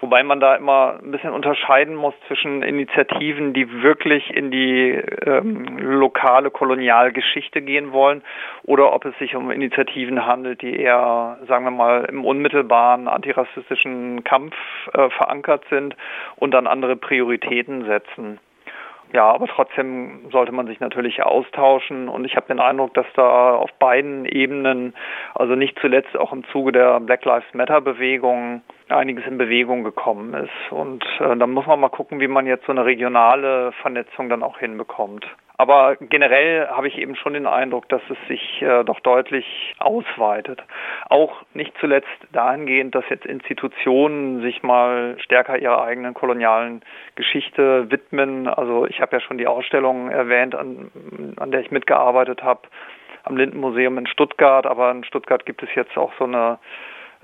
Wobei 0.00 0.22
man 0.22 0.40
da 0.40 0.54
immer 0.54 0.98
ein 1.02 1.10
bisschen 1.10 1.32
unterscheiden 1.32 1.94
muss 1.94 2.14
zwischen 2.26 2.62
Initiativen, 2.62 3.52
die 3.52 3.82
wirklich 3.82 4.34
in 4.34 4.50
die 4.50 4.92
ähm, 4.92 5.76
lokale 5.78 6.50
Kolonialgeschichte 6.50 7.60
gehen 7.60 7.92
wollen 7.92 8.22
oder 8.64 8.94
ob 8.94 9.04
es 9.04 9.16
sich 9.18 9.36
um 9.36 9.50
Initiativen 9.50 10.24
handelt, 10.24 10.62
die 10.62 10.74
eher, 10.74 11.38
sagen 11.46 11.64
wir 11.64 11.70
mal, 11.70 12.04
im 12.06 12.24
unmittelbaren 12.24 13.08
antirassistischen 13.08 14.24
Kampf 14.24 14.54
äh, 14.94 15.10
verankert 15.10 15.64
sind 15.68 15.94
und 16.36 16.52
dann 16.52 16.66
andere 16.66 16.96
Prioritäten 16.96 17.84
setzen. 17.84 18.38
Ja, 19.12 19.30
aber 19.30 19.46
trotzdem 19.46 20.30
sollte 20.30 20.52
man 20.52 20.66
sich 20.66 20.80
natürlich 20.80 21.22
austauschen 21.22 22.08
und 22.08 22.24
ich 22.24 22.36
habe 22.36 22.46
den 22.46 22.60
Eindruck, 22.60 22.94
dass 22.94 23.06
da 23.14 23.54
auf 23.54 23.72
beiden 23.74 24.24
Ebenen, 24.24 24.94
also 25.34 25.54
nicht 25.54 25.78
zuletzt 25.80 26.16
auch 26.16 26.32
im 26.32 26.44
Zuge 26.52 26.72
der 26.72 27.00
Black 27.00 27.24
Lives 27.24 27.52
Matter 27.52 27.80
Bewegung, 27.80 28.62
einiges 28.88 29.26
in 29.26 29.38
Bewegung 29.38 29.84
gekommen 29.84 30.34
ist. 30.34 30.72
Und 30.72 31.04
äh, 31.20 31.36
dann 31.36 31.50
muss 31.50 31.66
man 31.66 31.80
mal 31.80 31.88
gucken, 31.88 32.20
wie 32.20 32.28
man 32.28 32.46
jetzt 32.46 32.66
so 32.66 32.72
eine 32.72 32.84
regionale 32.84 33.72
Vernetzung 33.82 34.28
dann 34.28 34.42
auch 34.42 34.58
hinbekommt. 34.58 35.26
Aber 35.60 35.96
generell 35.96 36.68
habe 36.68 36.88
ich 36.88 36.96
eben 36.96 37.16
schon 37.16 37.34
den 37.34 37.46
Eindruck, 37.46 37.86
dass 37.90 38.00
es 38.08 38.16
sich 38.28 38.62
äh, 38.62 38.82
doch 38.82 38.98
deutlich 39.00 39.74
ausweitet. 39.78 40.62
Auch 41.10 41.42
nicht 41.52 41.74
zuletzt 41.78 42.08
dahingehend, 42.32 42.94
dass 42.94 43.04
jetzt 43.10 43.26
Institutionen 43.26 44.40
sich 44.40 44.62
mal 44.62 45.18
stärker 45.20 45.58
ihrer 45.58 45.82
eigenen 45.82 46.14
kolonialen 46.14 46.80
Geschichte 47.14 47.90
widmen. 47.90 48.48
Also 48.48 48.86
ich 48.86 49.02
habe 49.02 49.14
ja 49.16 49.20
schon 49.20 49.36
die 49.36 49.46
Ausstellung 49.46 50.10
erwähnt, 50.10 50.54
an, 50.54 50.90
an 51.36 51.50
der 51.50 51.60
ich 51.60 51.70
mitgearbeitet 51.70 52.42
habe, 52.42 52.62
am 53.24 53.36
Lindenmuseum 53.36 53.98
in 53.98 54.06
Stuttgart. 54.06 54.66
Aber 54.66 54.90
in 54.90 55.04
Stuttgart 55.04 55.44
gibt 55.44 55.62
es 55.62 55.68
jetzt 55.74 55.94
auch 55.98 56.14
so 56.18 56.24
eine 56.24 56.58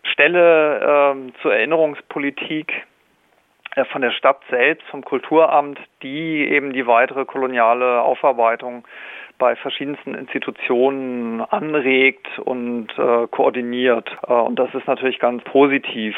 Stelle 0.03 1.15
äh, 1.17 1.41
zur 1.41 1.55
Erinnerungspolitik 1.55 2.85
von 3.85 4.03
der 4.03 4.13
Stadt 4.13 4.41
selbst, 4.49 4.87
vom 4.89 5.05
Kulturamt, 5.05 5.79
die 6.03 6.47
eben 6.49 6.73
die 6.73 6.87
weitere 6.87 7.25
koloniale 7.25 8.01
Aufarbeitung 8.01 8.85
bei 9.39 9.55
verschiedensten 9.57 10.15
Institutionen 10.15 11.43
anregt 11.43 12.39
und 12.39 12.89
äh, 12.99 13.27
koordiniert. 13.29 14.09
Äh, 14.27 14.33
und 14.33 14.59
das 14.59 14.73
ist 14.75 14.87
natürlich 14.87 15.19
ganz 15.19 15.45
positiv 15.45 16.17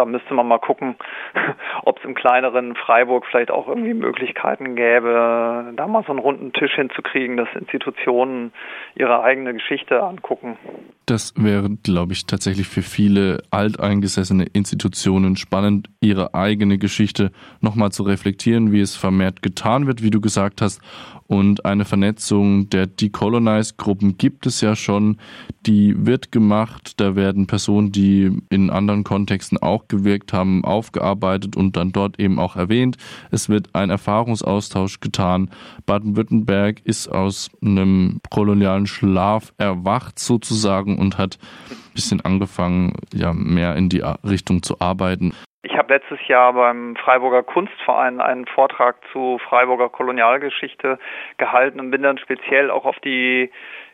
da 0.00 0.06
müsste 0.06 0.32
man 0.32 0.48
mal 0.48 0.58
gucken, 0.58 0.96
ob 1.84 1.98
es 1.98 2.04
im 2.04 2.14
kleineren 2.14 2.74
Freiburg 2.74 3.26
vielleicht 3.30 3.50
auch 3.50 3.68
irgendwie 3.68 3.92
Möglichkeiten 3.92 4.74
gäbe, 4.74 5.72
da 5.76 5.86
mal 5.86 6.02
so 6.04 6.12
einen 6.12 6.18
runden 6.18 6.52
Tisch 6.54 6.74
hinzukriegen, 6.74 7.36
dass 7.36 7.48
Institutionen 7.54 8.52
ihre 8.94 9.22
eigene 9.22 9.52
Geschichte 9.52 10.02
angucken. 10.02 10.56
Das 11.04 11.34
wäre, 11.36 11.68
glaube 11.82 12.14
ich, 12.14 12.26
tatsächlich 12.26 12.68
für 12.68 12.82
viele 12.82 13.42
alteingesessene 13.50 14.44
Institutionen 14.44 15.36
spannend, 15.36 15.88
ihre 16.00 16.34
eigene 16.34 16.78
Geschichte 16.78 17.30
nochmal 17.60 17.92
zu 17.92 18.04
reflektieren, 18.04 18.72
wie 18.72 18.80
es 18.80 18.96
vermehrt 18.96 19.42
getan 19.42 19.86
wird, 19.86 20.02
wie 20.02 20.10
du 20.10 20.20
gesagt 20.20 20.62
hast. 20.62 20.80
Und 21.26 21.64
eine 21.64 21.84
Vernetzung 21.84 22.70
der 22.70 22.88
Decolonize-Gruppen 22.88 24.18
gibt 24.18 24.46
es 24.46 24.60
ja 24.60 24.74
schon, 24.74 25.18
die 25.64 25.94
wird 26.04 26.32
gemacht. 26.32 27.00
Da 27.00 27.14
werden 27.14 27.46
Personen, 27.46 27.92
die 27.92 28.36
in 28.50 28.70
anderen 28.70 29.04
Kontexten 29.04 29.56
auch 29.58 29.86
gewirkt 29.90 30.32
haben, 30.32 30.64
aufgearbeitet 30.64 31.56
und 31.56 31.76
dann 31.76 31.92
dort 31.92 32.18
eben 32.18 32.38
auch 32.38 32.56
erwähnt. 32.56 32.96
Es 33.30 33.50
wird 33.50 33.68
ein 33.74 33.90
Erfahrungsaustausch 33.90 35.00
getan. 35.00 35.50
Baden-Württemberg 35.84 36.80
ist 36.84 37.08
aus 37.08 37.50
einem 37.62 38.20
kolonialen 38.30 38.86
Schlaf 38.86 39.52
erwacht 39.58 40.18
sozusagen 40.18 40.98
und 40.98 41.18
hat 41.18 41.38
ein 41.70 41.76
bisschen 41.94 42.20
angefangen, 42.22 42.94
ja, 43.12 43.34
mehr 43.34 43.76
in 43.76 43.90
die 43.90 44.02
Richtung 44.24 44.62
zu 44.62 44.80
arbeiten. 44.80 45.34
Ich 45.62 45.76
habe 45.76 45.92
letztes 45.92 46.26
Jahr 46.26 46.54
beim 46.54 46.96
Freiburger 46.96 47.42
Kunstverein 47.42 48.20
einen 48.20 48.46
Vortrag 48.46 48.96
zu 49.12 49.38
Freiburger 49.46 49.90
Kolonialgeschichte 49.90 50.98
gehalten 51.36 51.80
und 51.80 51.90
bin 51.90 52.02
dann 52.02 52.16
speziell 52.16 52.70
auch 52.70 52.86
auf 52.86 52.98
die 53.00 53.50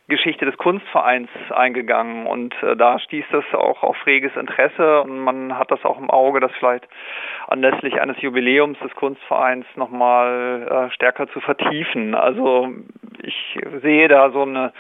Geschichte 0.09 0.45
des 0.45 0.57
Kunstvereins 0.57 1.29
eingegangen 1.51 2.27
und 2.27 2.55
äh, 2.63 2.77
da 2.77 2.99
stieß 2.99 3.25
das 3.33 3.45
auch 3.53 3.83
auf 3.83 4.07
reges 4.07 4.37
Interesse 4.37 5.03
und 5.03 5.19
man 5.19 5.59
hat 5.59 5.71
das 5.71 5.85
auch 5.85 5.99
im 5.99 6.11
Auge, 6.11 6.41
das 6.41 6.53
vielleicht 6.59 6.87
anlässlich 7.49 8.01
eines 8.01 8.21
Jubiläums 8.21 8.79
des 8.79 8.95
Kunstvereins 8.95 9.67
nochmal 9.75 10.89
äh, 10.89 10.95
stärker 10.95 11.29
zu 11.29 11.41
vertiefen. 11.41 12.15
Also 12.15 12.69
ich 13.23 13.59
sehe 13.83 14.07
da 14.09 14.31
so 14.31 14.43
eine 14.43 14.73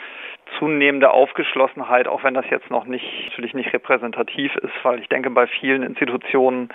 zunehmende 0.59 1.11
Aufgeschlossenheit, 1.11 2.06
auch 2.06 2.23
wenn 2.23 2.35
das 2.35 2.49
jetzt 2.50 2.71
noch 2.71 2.85
nicht 2.85 3.25
natürlich 3.26 3.54
nicht 3.54 3.73
repräsentativ 3.73 4.54
ist, 4.56 4.73
weil 4.85 5.00
ich 5.00 5.09
denke, 5.09 5.30
bei 5.30 5.47
vielen 5.47 5.83
Institutionen 5.83 6.68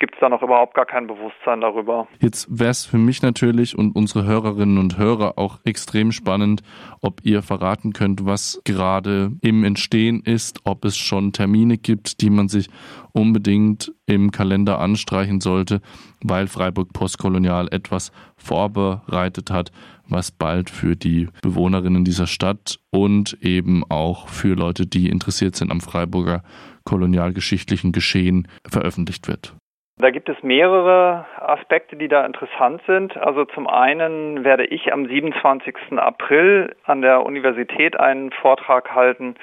gibt 0.00 0.14
es 0.14 0.20
da 0.20 0.28
noch 0.28 0.42
überhaupt 0.42 0.74
gar 0.74 0.86
kein 0.86 1.06
Bewusstsein 1.06 1.60
darüber. 1.60 2.08
Jetzt 2.20 2.48
wäre 2.50 2.70
es 2.70 2.84
für 2.86 2.98
mich 2.98 3.22
natürlich 3.22 3.78
und 3.78 3.94
unsere 3.94 4.24
Hörerinnen 4.24 4.78
und 4.78 4.98
Hörer 4.98 5.38
auch 5.38 5.60
extrem 5.64 6.10
spannend, 6.10 6.62
ob 7.02 7.20
ihr 7.22 7.42
verraten 7.42 7.92
könnt, 7.92 8.24
was 8.24 8.60
gerade 8.64 9.32
im 9.42 9.62
Entstehen 9.62 10.22
ist, 10.22 10.60
ob 10.64 10.84
es 10.84 10.96
schon 10.96 11.32
Termine 11.32 11.76
gibt, 11.76 12.22
die 12.22 12.30
man 12.30 12.48
sich 12.48 12.68
unbedingt 13.12 13.92
im 14.06 14.30
Kalender 14.30 14.80
anstreichen 14.80 15.40
sollte, 15.40 15.82
weil 16.22 16.46
Freiburg 16.46 16.92
Postkolonial 16.92 17.68
etwas 17.70 18.10
vorbereitet 18.36 19.50
hat, 19.50 19.70
was 20.08 20.30
bald 20.30 20.70
für 20.70 20.96
die 20.96 21.28
Bewohnerinnen 21.42 22.04
dieser 22.04 22.26
Stadt 22.26 22.80
und 22.90 23.36
eben 23.42 23.84
auch 23.88 24.28
für 24.28 24.54
Leute, 24.54 24.86
die 24.86 25.08
interessiert 25.08 25.56
sind 25.56 25.70
am 25.70 25.80
Freiburger 25.80 26.42
kolonialgeschichtlichen 26.84 27.92
Geschehen 27.92 28.48
veröffentlicht 28.66 29.28
wird. 29.28 29.54
Da 30.00 30.10
gibt 30.10 30.30
es 30.30 30.42
mehrere 30.42 31.26
Aspekte, 31.36 31.94
die 31.94 32.08
da 32.08 32.24
interessant 32.24 32.80
sind. 32.86 33.18
Also 33.18 33.44
zum 33.44 33.66
einen 33.66 34.44
werde 34.44 34.64
ich 34.64 34.92
am 34.94 35.06
27. 35.06 35.74
April 35.98 36.74
an 36.84 37.02
der 37.02 37.26
Universität 37.26 38.00
einen 38.00 38.30
Vortrag 38.30 38.94
halten 38.94 39.34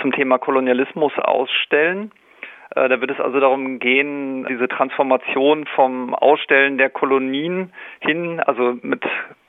zum 0.00 0.12
Thema 0.12 0.38
Kolonialismus 0.38 1.12
ausstellen. 1.18 2.12
Äh, 2.74 2.88
da 2.88 3.00
wird 3.00 3.10
es 3.10 3.20
also 3.20 3.40
darum 3.40 3.78
gehen, 3.78 4.46
diese 4.46 4.68
Transformation 4.68 5.66
vom 5.66 6.14
Ausstellen 6.14 6.78
der 6.78 6.88
Kolonien 6.88 7.72
hin, 8.00 8.40
also 8.40 8.78
mit 8.80 9.04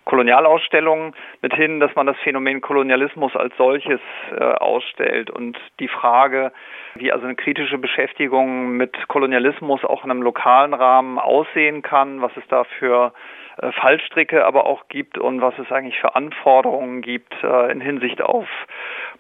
Kolonialausstellungen 0.06 1.14
mit 1.42 1.54
hin, 1.54 1.80
dass 1.80 1.94
man 1.96 2.08
das 2.08 2.18
Phänomen 2.24 2.62
Kolonialismus 2.62 3.36
als 3.36 3.56
solches 3.58 4.00
äh, 4.32 4.44
ausstellt. 4.44 5.30
Und 5.30 5.58
die 5.80 5.88
Frage, 5.88 6.52
wie 6.96 7.12
also 7.12 7.26
eine 7.26 7.36
kritische 7.36 7.78
Beschäftigung 7.78 8.72
mit 8.78 9.08
Kolonialismus 9.08 9.84
auch 9.86 10.04
in 10.04 10.12
einem 10.12 10.22
lokalen 10.22 10.74
Rahmen 10.74 11.20
aussehen 11.20 11.82
kann, 11.82 12.22
was 12.22 12.32
es 12.36 12.44
da 12.50 12.64
für 12.64 13.14
Fallstricke 13.74 14.46
aber 14.46 14.66
auch 14.66 14.88
gibt 14.88 15.18
und 15.18 15.42
was 15.42 15.54
es 15.60 15.72
eigentlich 15.72 16.00
für 16.00 16.16
Anforderungen 16.16 17.02
gibt 17.02 17.34
äh, 17.44 17.72
in 17.72 17.82
Hinsicht 17.82 18.22
auf 18.22 18.48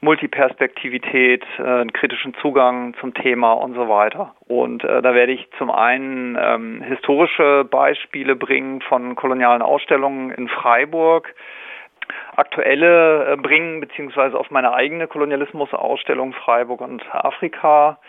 Multiperspektivität, 0.01 1.43
äh, 1.59 1.63
einen 1.63 1.93
kritischen 1.93 2.33
Zugang 2.41 2.95
zum 3.00 3.13
Thema 3.13 3.53
und 3.53 3.75
so 3.75 3.88
weiter. 3.88 4.33
Und 4.47 4.83
äh, 4.83 5.01
da 5.01 5.13
werde 5.13 5.31
ich 5.31 5.47
zum 5.57 5.69
einen 5.69 6.38
ähm, 6.39 6.81
historische 6.81 7.65
Beispiele 7.69 8.35
bringen 8.35 8.81
von 8.81 9.15
kolonialen 9.15 9.61
Ausstellungen 9.61 10.31
in 10.31 10.47
Freiburg, 10.47 11.33
aktuelle 12.36 13.34
äh, 13.34 13.36
bringen, 13.38 13.79
beziehungsweise 13.79 14.38
auf 14.38 14.51
meine 14.51 14.74
eigene 14.74 15.08
Kolonialismus-Ausstellung 15.08 16.34
Freiburg 16.34 16.81
und 16.81 17.03
Afrika 17.13 18.00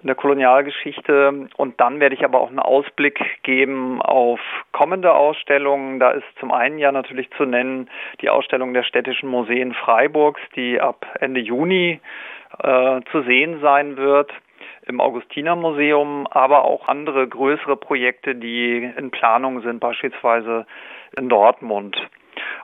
in 0.00 0.06
der 0.06 0.16
Kolonialgeschichte. 0.16 1.48
Und 1.56 1.80
dann 1.80 2.00
werde 2.00 2.14
ich 2.14 2.24
aber 2.24 2.40
auch 2.40 2.48
einen 2.48 2.58
Ausblick 2.58 3.18
geben 3.42 4.02
auf 4.02 4.40
kommende 4.72 5.12
Ausstellungen. 5.12 6.00
Da 6.00 6.10
ist 6.10 6.26
zum 6.40 6.52
einen 6.52 6.78
ja 6.78 6.92
natürlich 6.92 7.30
zu 7.32 7.44
nennen 7.44 7.90
die 8.20 8.30
Ausstellung 8.30 8.74
der 8.74 8.82
städtischen 8.82 9.28
Museen 9.28 9.74
Freiburgs, 9.74 10.40
die 10.56 10.80
ab 10.80 11.06
Ende 11.20 11.40
Juni 11.40 12.00
äh, 12.62 13.00
zu 13.10 13.22
sehen 13.22 13.60
sein 13.60 13.96
wird 13.96 14.32
im 14.86 15.00
Augustinermuseum, 15.00 16.26
aber 16.30 16.64
auch 16.64 16.88
andere 16.88 17.26
größere 17.26 17.76
Projekte, 17.76 18.34
die 18.34 18.90
in 18.96 19.10
Planung 19.10 19.62
sind, 19.62 19.80
beispielsweise 19.80 20.66
in 21.16 21.28
Dortmund. 21.28 21.96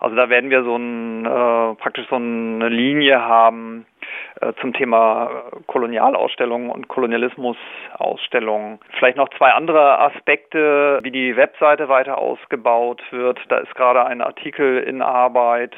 Also 0.01 0.17
da 0.17 0.29
werden 0.29 0.51
wir 0.51 0.65
so 0.65 0.77
ein, 0.77 1.25
äh, 1.25 1.75
praktisch 1.77 2.07
so 2.09 2.17
eine 2.17 2.69
Linie 2.69 3.21
haben 3.21 3.87
zum 4.61 4.73
Thema 4.73 5.43
Kolonialausstellungen 5.67 6.71
und 6.71 6.87
Kolonialismusausstellungen. 6.89 8.79
Vielleicht 8.99 9.17
noch 9.17 9.29
zwei 9.31 9.53
andere 9.53 9.99
Aspekte, 9.99 11.01
wie 11.03 11.11
die 11.11 11.35
Webseite 11.37 11.89
weiter 11.89 12.19
ausgebaut 12.19 13.03
wird. 13.11 13.41
Da 13.49 13.57
ist 13.59 13.75
gerade 13.75 14.07
ein 14.07 14.23
Artikel 14.23 14.79
in 14.79 15.03
Arbeit 15.03 15.75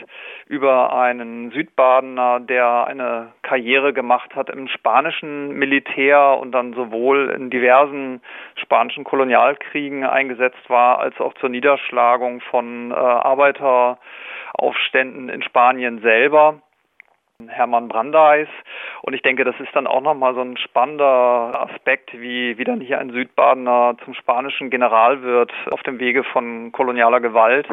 über 0.46 0.94
einen 0.94 1.50
Südbadener, 1.50 2.40
der 2.40 2.86
eine 2.86 3.32
Karriere 3.42 3.92
gemacht 3.92 4.36
hat 4.36 4.48
im 4.50 4.68
spanischen 4.68 5.52
Militär 5.52 6.38
und 6.38 6.52
dann 6.52 6.74
sowohl 6.74 7.30
in 7.30 7.50
diversen 7.50 8.20
spanischen 8.56 9.04
Kolonialkriegen 9.04 10.04
eingesetzt 10.04 10.68
war, 10.68 10.98
als 11.00 11.18
auch 11.20 11.34
zur 11.34 11.48
Niederschlagung 11.48 12.40
von 12.42 12.90
äh, 12.90 12.94
Arbeiteraufständen 12.94 15.28
in 15.28 15.42
Spanien 15.42 16.00
selber 16.00 16.60
Hermann 17.48 17.88
Brandeis. 17.88 18.48
Und 19.02 19.14
ich 19.14 19.22
denke, 19.22 19.44
das 19.44 19.58
ist 19.60 19.74
dann 19.74 19.86
auch 19.86 20.00
nochmal 20.00 20.34
so 20.34 20.40
ein 20.40 20.56
spannender 20.56 21.68
Aspekt, 21.68 22.12
wie, 22.12 22.56
wie 22.58 22.64
dann 22.64 22.80
hier 22.80 22.98
ein 22.98 23.10
Südbadener 23.10 23.96
zum 24.04 24.14
spanischen 24.14 24.70
General 24.70 25.22
wird 25.22 25.52
auf 25.70 25.82
dem 25.82 25.98
Wege 25.98 26.24
von 26.24 26.72
kolonialer 26.72 27.20
Gewalt. 27.20 27.66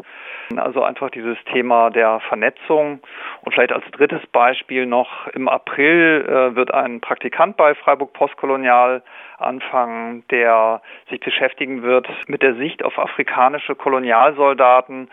Also 0.56 0.84
einfach 0.84 1.10
dieses 1.12 1.38
Thema 1.52 1.90
der 1.90 2.20
Vernetzung. 2.22 3.00
Und 3.42 3.54
vielleicht 3.54 3.72
als 3.72 3.86
drittes 3.92 4.26
Beispiel 4.28 4.86
noch, 4.86 5.28
im 5.28 5.48
April 5.48 6.26
äh, 6.28 6.56
wird 6.56 6.74
ein 6.74 7.02
Praktikant 7.02 7.58
bei 7.58 7.76
Freiburg 7.76 8.14
Postkolonial 8.14 9.04
anfangen, 9.38 10.24
der 10.32 10.82
sich 11.10 11.20
beschäftigen 11.20 11.84
wird 11.84 12.08
mit 12.28 12.42
der 12.42 12.56
Sicht 12.56 12.84
auf 12.84 12.98
afrikanische 12.98 13.76
Kolonialsoldaten 13.76 15.10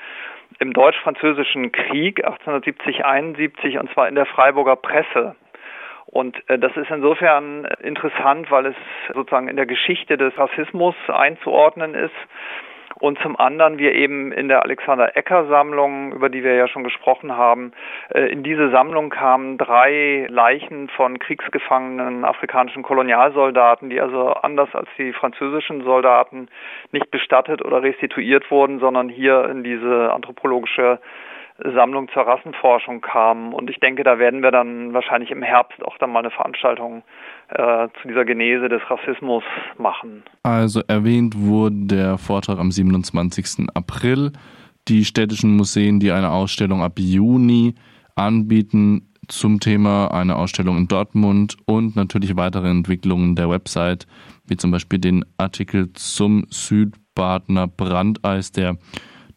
im 0.59 0.73
Deutsch-Französischen 0.73 1.73
Krieg 1.73 2.27
1870-71 2.27 3.79
und 3.79 3.93
zwar 3.93 4.09
in 4.09 4.15
der 4.15 4.27
Freiburger 4.27 4.77
Presse. 4.77 5.37
Und 6.07 6.37
äh, 6.49 6.59
das 6.59 6.77
ist 6.77 6.91
insofern 6.91 7.65
interessant, 7.83 8.51
weil 8.51 8.67
es 8.67 8.77
sozusagen 9.13 9.49
in 9.49 9.57
der 9.57 9.67
Geschichte 9.67 10.17
des 10.17 10.37
Rassismus 10.39 10.95
einzuordnen 11.09 11.95
ist 11.95 12.15
und 12.99 13.19
zum 13.21 13.37
anderen 13.37 13.79
wir 13.79 13.95
eben 13.95 14.33
in 14.33 14.49
der 14.49 14.63
Alexander 14.63 15.17
Ecker 15.17 15.47
Sammlung, 15.47 16.13
über 16.13 16.29
die 16.29 16.43
wir 16.43 16.55
ja 16.55 16.67
schon 16.67 16.85
gesprochen 16.85 17.37
haben, 17.37 17.73
äh, 18.15 18.31
in 18.33 18.43
diese 18.43 18.71
Sammlung 18.71 19.11
kamen 19.11 19.59
drei 19.59 20.27
Leichen 20.31 20.89
von 20.89 21.19
kriegsgefangenen 21.19 22.25
afrikanischen 22.25 22.83
Kolonialsoldaten, 22.83 23.91
die 23.91 24.01
also 24.01 24.29
anders 24.31 24.75
als 24.75 24.89
die 24.97 25.13
französischen 25.13 25.83
Soldaten 25.85 26.49
nicht 26.93 27.11
bestattet 27.11 27.63
oder 27.63 27.83
restituiert 27.83 28.51
wurden, 28.51 28.79
sondern 28.79 29.09
hier 29.09 29.49
in 29.51 29.63
diese 29.63 30.13
anthropologische 30.13 30.99
Sammlung 31.59 32.09
zur 32.13 32.23
Rassenforschung 32.23 33.01
kam. 33.01 33.55
Und 33.55 33.71
ich 33.71 33.81
denke, 33.81 34.05
da 34.05 34.19
werden 34.19 34.43
wir 34.43 34.51
dann 34.51 34.93
wahrscheinlich 34.93 35.31
im 35.31 35.43
Herbst 35.43 35.83
auch 35.85 35.97
dann 35.99 36.11
mal 36.11 36.21
eine 36.21 36.31
Veranstaltung 36.31 37.03
äh, 37.49 37.89
zu 38.01 38.09
dieser 38.09 38.25
Genese 38.25 38.69
des 38.69 38.83
Rassismus 38.91 39.43
machen. 39.79 40.23
Also 40.43 40.83
erwähnt 40.87 41.35
wurde 41.37 41.87
der 41.87 42.19
Vortrag 42.19 42.59
am 42.59 42.71
27. 42.71 43.69
April. 43.75 44.33
Die 44.89 45.05
städtischen 45.05 45.57
Museen, 45.57 45.99
die 45.99 46.13
eine 46.13 46.31
Ausstellung 46.31 46.83
ab 46.83 46.93
Juni 46.99 47.75
anbieten 48.15 49.09
zum 49.29 49.59
Thema, 49.59 50.09
eine 50.09 50.37
Ausstellung 50.37 50.77
in 50.77 50.89
Dortmund 50.89 51.57
und 51.65 51.97
natürlich 51.97 52.37
weitere 52.37 52.69
Entwicklungen 52.69 53.35
der 53.35 53.51
Website, 53.51 54.07
wie 54.47 54.57
zum 54.57 54.71
Beispiel 54.71 55.01
den 55.01 55.25
Artikel 55.37 55.93
zum 55.95 56.47
Südbadener 56.51 57.67
Brandeis, 57.67 58.53
der 58.53 58.77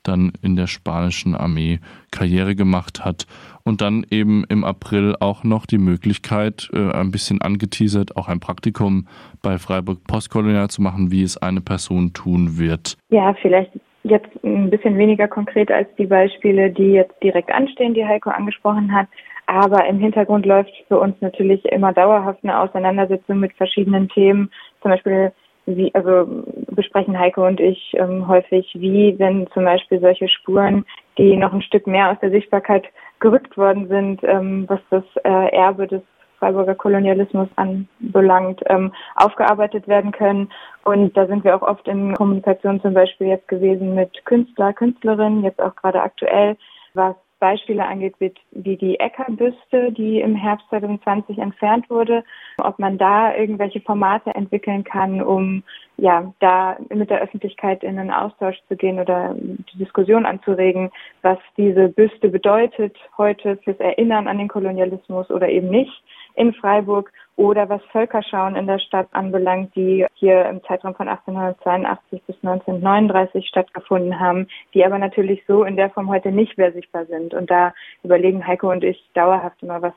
dann 0.03 0.31
in 0.41 0.55
der 0.55 0.67
spanischen 0.67 1.35
Armee 1.35 1.79
Karriere 2.11 2.55
gemacht 2.55 3.03
hat 3.03 3.27
und 3.63 3.81
dann 3.81 4.05
eben 4.09 4.43
im 4.49 4.63
April 4.63 5.15
auch 5.19 5.43
noch 5.43 5.65
die 5.65 5.77
Möglichkeit, 5.77 6.69
äh, 6.73 6.91
ein 6.91 7.11
bisschen 7.11 7.41
angeteasert, 7.41 8.17
auch 8.17 8.27
ein 8.27 8.39
Praktikum 8.39 9.07
bei 9.41 9.57
Freiburg 9.57 10.03
Postkolonial 10.05 10.69
zu 10.69 10.81
machen, 10.81 11.11
wie 11.11 11.23
es 11.23 11.37
eine 11.37 11.61
Person 11.61 12.13
tun 12.13 12.57
wird. 12.57 12.97
Ja, 13.09 13.33
vielleicht 13.41 13.71
jetzt 14.03 14.29
ein 14.43 14.69
bisschen 14.69 14.97
weniger 14.97 15.27
konkret 15.27 15.71
als 15.71 15.87
die 15.97 16.05
Beispiele, 16.05 16.71
die 16.71 16.91
jetzt 16.91 17.15
direkt 17.21 17.51
anstehen, 17.51 17.93
die 17.93 18.05
Heiko 18.05 18.29
angesprochen 18.29 18.93
hat. 18.93 19.07
Aber 19.45 19.85
im 19.87 19.99
Hintergrund 19.99 20.45
läuft 20.45 20.71
für 20.87 20.99
uns 20.99 21.15
natürlich 21.21 21.65
immer 21.65 21.91
dauerhaft 21.91 22.39
eine 22.43 22.59
Auseinandersetzung 22.59 23.39
mit 23.39 23.51
verschiedenen 23.53 24.07
Themen. 24.09 24.51
Zum 24.81 24.91
Beispiel 24.91 25.31
wie, 25.77 25.93
also 25.93 26.43
besprechen 26.71 27.17
Heike 27.17 27.41
und 27.41 27.59
ich 27.59 27.93
ähm, 27.93 28.27
häufig, 28.27 28.71
wie 28.75 29.17
wenn 29.19 29.47
zum 29.51 29.65
Beispiel 29.65 29.99
solche 29.99 30.27
Spuren, 30.27 30.85
die 31.17 31.35
noch 31.35 31.53
ein 31.53 31.61
Stück 31.61 31.87
mehr 31.87 32.11
aus 32.11 32.19
der 32.21 32.31
Sichtbarkeit 32.31 32.85
gerückt 33.19 33.57
worden 33.57 33.87
sind, 33.87 34.23
ähm, 34.23 34.65
was 34.67 34.79
das 34.89 35.03
äh, 35.23 35.55
Erbe 35.55 35.87
des 35.87 36.01
Freiburger 36.39 36.75
Kolonialismus 36.75 37.49
anbelangt, 37.57 38.61
ähm, 38.67 38.93
aufgearbeitet 39.15 39.87
werden 39.87 40.11
können. 40.11 40.49
Und 40.85 41.15
da 41.15 41.27
sind 41.27 41.43
wir 41.43 41.55
auch 41.55 41.61
oft 41.61 41.87
in 41.87 42.15
Kommunikation 42.15 42.81
zum 42.81 42.93
Beispiel 42.93 43.27
jetzt 43.27 43.47
gewesen 43.49 43.93
mit 43.93 44.25
Künstler, 44.25 44.73
Künstlerinnen, 44.73 45.43
jetzt 45.43 45.61
auch 45.61 45.75
gerade 45.75 46.01
aktuell, 46.01 46.55
was 46.93 47.15
Beispiele 47.39 47.85
angeht, 47.85 48.15
wie 48.51 48.77
die 48.77 48.99
Eckerbüste, 48.99 49.91
die 49.91 50.19
im 50.19 50.35
Herbst 50.35 50.67
2020 50.69 51.37
entfernt 51.37 51.89
wurde, 51.89 52.23
ob 52.57 52.79
man 52.79 52.97
da 52.97 53.35
irgendwelche 53.35 53.81
Formate 53.81 54.35
entwickeln 54.35 54.83
kann, 54.83 55.21
um 55.21 55.63
ja 55.97 56.33
da 56.39 56.77
mit 56.89 57.09
der 57.09 57.21
Öffentlichkeit 57.21 57.83
in 57.83 57.97
einen 57.97 58.11
Austausch 58.11 58.57
zu 58.67 58.75
gehen 58.75 58.99
oder 58.99 59.35
die 59.35 59.77
Diskussion 59.77 60.25
anzuregen, 60.25 60.91
was 61.21 61.37
diese 61.57 61.89
Büste 61.89 62.29
bedeutet 62.29 62.97
heute 63.17 63.57
fürs 63.57 63.79
Erinnern 63.79 64.27
an 64.27 64.37
den 64.37 64.47
Kolonialismus 64.47 65.29
oder 65.29 65.49
eben 65.49 65.69
nicht. 65.69 66.03
In 66.35 66.53
Freiburg 66.53 67.11
oder 67.39 67.69
was 67.69 67.81
Völkerschauen 67.93 68.57
in 68.57 68.67
der 68.67 68.79
Stadt 68.79 69.07
anbelangt, 69.13 69.73
die 69.73 70.05
hier 70.15 70.45
im 70.49 70.61
Zeitraum 70.65 70.93
von 70.93 71.07
1882 71.07 72.21
bis 72.27 72.35
1939 72.43 73.47
stattgefunden 73.47 74.19
haben, 74.19 74.47
die 74.73 74.85
aber 74.85 74.97
natürlich 74.97 75.41
so 75.47 75.63
in 75.63 75.77
der 75.77 75.89
Form 75.89 76.09
heute 76.09 76.33
nicht 76.33 76.57
mehr 76.57 76.73
sichtbar 76.73 77.05
sind. 77.05 77.33
Und 77.33 77.49
da 77.49 77.73
überlegen 78.03 78.45
Heiko 78.45 78.69
und 78.69 78.83
ich 78.83 79.01
dauerhaft 79.13 79.63
immer, 79.63 79.81
was, 79.81 79.93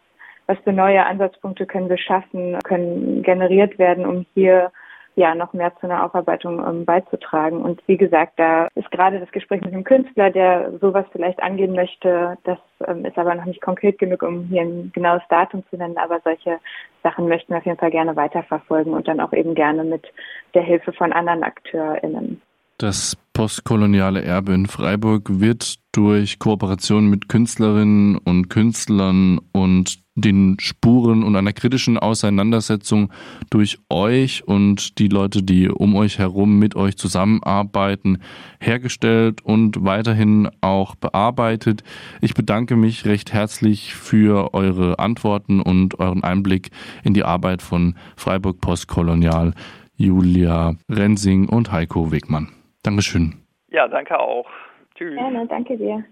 was 0.47 0.57
für 0.61 0.73
neue 0.73 1.05
Ansatzpunkte 1.05 1.67
können 1.67 1.89
wir 1.89 1.99
schaffen, 1.99 2.61
können 2.63 3.25
generiert 3.25 3.77
werden, 3.77 4.07
um 4.07 4.25
hier 4.35 4.71
ja 5.15 5.35
noch 5.35 5.53
mehr 5.53 5.75
zu 5.77 5.87
einer 5.87 6.05
Aufarbeitung 6.05 6.67
ähm, 6.67 6.85
beizutragen. 6.85 7.63
Und 7.63 7.83
wie 7.87 7.97
gesagt, 7.97 8.35
da 8.39 8.69
ist 8.75 8.91
gerade 8.91 9.21
das 9.21 9.31
Gespräch 9.31 9.61
mit 9.61 9.73
dem 9.73 9.85
Künstler, 9.85 10.31
der 10.31 10.73
sowas 10.81 11.05
vielleicht 11.13 11.43
angehen 11.43 11.75
möchte. 11.75 12.39
Das 12.45 12.59
ähm, 12.87 13.05
ist 13.05 13.19
aber 13.19 13.35
noch 13.35 13.45
nicht 13.45 13.61
konkret 13.61 13.99
genug, 13.99 14.23
um 14.23 14.45
hier 14.45 14.63
ein 14.63 14.91
genaues 14.95 15.23
Datum 15.29 15.65
zu 15.69 15.77
nennen. 15.77 15.99
Aber 15.99 16.21
solche 16.25 16.59
Sachen 17.03 17.29
möchten 17.29 17.53
wir 17.53 17.59
auf 17.59 17.67
jeden 17.67 17.79
Fall 17.79 17.91
gerne 17.91 18.17
weiterverfolgen 18.17 18.95
und 18.95 19.07
dann 19.07 19.21
auch 19.21 19.33
eben 19.33 19.55
gerne 19.55 19.85
mit 19.85 20.07
der 20.55 20.63
Hilfe 20.63 20.93
von 20.93 21.13
anderen 21.13 21.43
AkteurInnen. 21.43 22.41
Das 22.79 23.17
postkoloniale 23.33 24.23
Erbe 24.23 24.53
in 24.53 24.67
Freiburg 24.67 25.41
wird 25.41 25.77
durch 25.93 26.39
Kooperation 26.39 27.07
mit 27.09 27.29
Künstlerinnen 27.29 28.17
und 28.19 28.49
Künstlern 28.49 29.41
und 29.53 30.03
den 30.15 30.57
Spuren 30.61 31.23
und 31.23 31.37
einer 31.37 31.53
kritischen 31.53 31.99
Auseinandersetzung 31.99 33.11
durch 33.51 33.79
euch 33.89 34.47
und 34.47 34.99
die 34.99 35.09
Leute, 35.09 35.43
die 35.43 35.69
um 35.69 35.97
euch 35.97 36.19
herum 36.19 36.59
mit 36.59 36.77
euch 36.77 36.97
zusammenarbeiten, 36.97 38.19
hergestellt 38.61 39.41
und 39.43 39.85
weiterhin 39.85 40.51
auch 40.61 40.95
bearbeitet. 40.95 41.83
Ich 42.21 42.35
bedanke 42.35 42.77
mich 42.77 43.07
recht 43.07 43.33
herzlich 43.33 43.95
für 43.95 44.53
eure 44.53 44.99
Antworten 44.99 45.61
und 45.61 45.99
euren 45.99 46.23
Einblick 46.23 46.71
in 47.05 47.15
die 47.15 47.25
Arbeit 47.25 47.63
von 47.63 47.95
Freiburg 48.17 48.61
Postkolonial, 48.61 49.55
Julia 49.97 50.77
Rensing 50.91 51.49
und 51.49 51.73
Heiko 51.73 52.13
Wegmann. 52.13 52.62
Dankeschön. 52.83 53.43
Ja, 53.69 53.89
danke 53.89 54.19
auch. 54.19 54.49
Tschüss. 54.95 55.17
Gerne, 55.17 55.47
danke 55.47 55.77
dir. 55.77 56.05